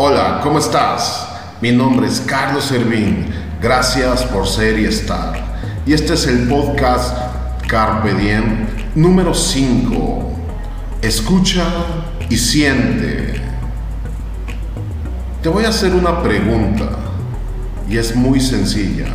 Hola, 0.00 0.38
¿cómo 0.44 0.60
estás? 0.60 1.26
Mi 1.60 1.72
nombre 1.72 2.06
es 2.06 2.20
Carlos 2.20 2.66
Servín. 2.66 3.34
Gracias 3.60 4.22
por 4.22 4.46
ser 4.46 4.78
y 4.78 4.84
estar. 4.84 5.32
Y 5.84 5.92
este 5.92 6.14
es 6.14 6.28
el 6.28 6.46
podcast 6.46 7.18
Carpe 7.66 8.14
Diem 8.14 8.68
número 8.94 9.34
5. 9.34 10.30
Escucha 11.02 11.64
y 12.30 12.36
siente. 12.36 13.42
Te 15.42 15.48
voy 15.48 15.64
a 15.64 15.70
hacer 15.70 15.92
una 15.92 16.22
pregunta 16.22 16.90
y 17.88 17.98
es 17.98 18.14
muy 18.14 18.40
sencilla. 18.40 19.06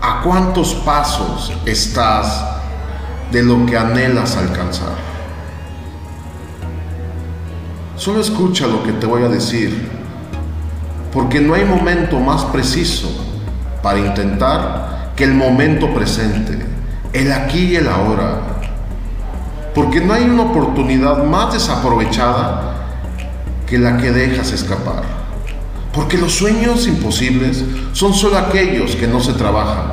¿A 0.00 0.22
cuántos 0.22 0.76
pasos 0.76 1.52
estás 1.66 2.40
de 3.32 3.42
lo 3.42 3.66
que 3.66 3.76
anhelas 3.76 4.36
alcanzar? 4.36 4.94
Solo 7.96 8.20
escucha 8.20 8.68
lo 8.68 8.84
que 8.84 8.92
te 8.92 9.06
voy 9.06 9.24
a 9.24 9.28
decir, 9.28 10.03
porque 11.14 11.40
no 11.40 11.54
hay 11.54 11.64
momento 11.64 12.18
más 12.18 12.42
preciso 12.46 13.08
para 13.80 14.00
intentar 14.00 15.12
que 15.14 15.22
el 15.22 15.32
momento 15.32 15.94
presente, 15.94 16.58
el 17.12 17.32
aquí 17.32 17.66
y 17.66 17.76
el 17.76 17.88
ahora. 17.88 18.40
Porque 19.72 20.00
no 20.00 20.12
hay 20.12 20.24
una 20.24 20.42
oportunidad 20.42 21.22
más 21.22 21.52
desaprovechada 21.52 22.72
que 23.64 23.78
la 23.78 23.96
que 23.96 24.10
dejas 24.10 24.50
escapar. 24.50 25.04
Porque 25.92 26.18
los 26.18 26.34
sueños 26.34 26.88
imposibles 26.88 27.64
son 27.92 28.12
solo 28.12 28.36
aquellos 28.36 28.96
que 28.96 29.06
no 29.06 29.20
se 29.20 29.34
trabajan. 29.34 29.92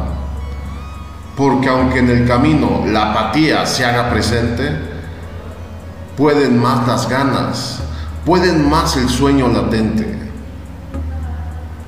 Porque 1.38 1.70
aunque 1.70 2.00
en 2.00 2.10
el 2.10 2.28
camino 2.28 2.84
la 2.88 3.12
apatía 3.12 3.68
se 3.68 3.86
haga 3.86 4.10
presente, 4.10 4.72
pueden 6.18 6.60
más 6.60 6.88
las 6.88 7.08
ganas, 7.08 7.80
pueden 8.26 8.68
más 8.68 8.98
el 8.98 9.08
sueño 9.08 9.48
latente. 9.48 10.31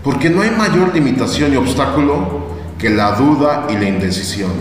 Porque 0.04 0.30
no 0.30 0.42
hay 0.42 0.52
mayor 0.52 0.94
limitación 0.94 1.54
y 1.54 1.56
obstáculo 1.56 2.44
que 2.78 2.90
la 2.90 3.14
duda 3.14 3.68
y 3.70 3.78
la 3.78 3.86
indecisión. 3.86 4.52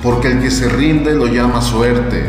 Porque 0.00 0.28
el 0.28 0.40
que 0.40 0.50
se 0.50 0.68
rinde 0.68 1.14
lo 1.14 1.26
llama 1.26 1.60
suerte 1.60 2.24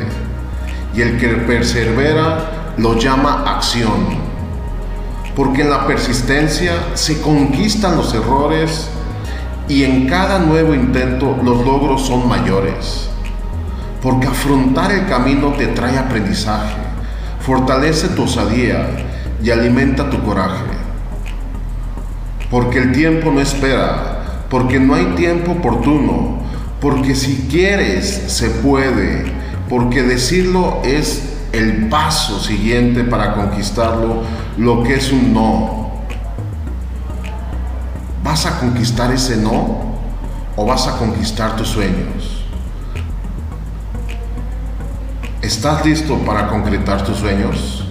y 0.96 1.02
el 1.02 1.20
que 1.20 1.28
persevera 1.28 2.74
lo 2.78 2.98
llama 2.98 3.44
acción. 3.46 4.24
Porque 5.36 5.62
en 5.62 5.70
la 5.70 5.86
persistencia 5.86 6.74
se 6.96 7.22
conquistan 7.22 7.96
los 7.96 8.14
errores 8.16 8.90
y 9.68 9.84
en 9.84 10.08
cada 10.08 10.40
nuevo 10.40 10.74
intento 10.74 11.38
los 11.44 11.64
logros 11.64 12.08
son 12.08 12.28
mayores. 12.28 13.10
Porque 14.02 14.28
afrontar 14.28 14.92
el 14.92 15.08
camino 15.08 15.54
te 15.54 15.68
trae 15.68 15.98
aprendizaje, 15.98 16.76
fortalece 17.40 18.10
tu 18.10 18.24
osadía 18.24 18.90
y 19.44 19.52
alimenta 19.52 20.10
tu 20.10 20.22
coraje. 20.24 20.73
Porque 22.50 22.80
el 22.80 22.92
tiempo 22.92 23.32
no 23.32 23.42
espera, 23.42 24.46
porque 24.50 24.80
no 24.80 24.96
hay 24.96 25.06
tiempo 25.16 25.54
oportuno, 25.54 26.40
porque 26.80 27.16
si 27.16 27.48
quieres 27.50 28.10
se 28.28 28.50
puede, 28.50 29.26
porque 29.70 30.04
decirlo 30.04 30.82
es 30.84 31.34
el 31.54 31.88
paso 31.88 32.40
siguiente 32.40 33.04
para 33.04 33.34
conquistarlo, 33.34 34.24
lo 34.58 34.84
que 34.84 34.96
es 34.96 35.12
un 35.12 35.34
no. 35.34 35.92
¿Vas 38.24 38.46
a 38.46 38.60
conquistar 38.60 39.12
ese 39.12 39.38
no 39.38 39.94
o 40.56 40.66
vas 40.66 40.88
a 40.88 40.98
conquistar 40.98 41.56
tus 41.56 41.70
sueños? 41.70 42.46
¿Estás 45.42 45.86
listo 45.86 46.18
para 46.20 46.48
concretar 46.48 47.04
tus 47.04 47.18
sueños? 47.18 47.86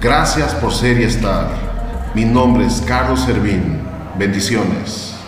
Gracias 0.00 0.54
por 0.54 0.72
ser 0.72 1.00
y 1.00 1.04
estar. 1.04 1.69
Mi 2.12 2.24
nombre 2.24 2.66
es 2.66 2.82
Carlos 2.88 3.20
Servín. 3.20 3.78
Bendiciones. 4.18 5.19